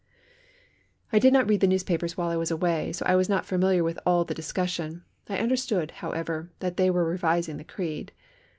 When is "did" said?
1.19-1.31